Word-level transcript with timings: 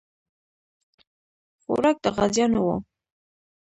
خوراک 1.61 1.97
د 2.03 2.05
غازیانو 2.15 2.59
وو. 2.65 2.75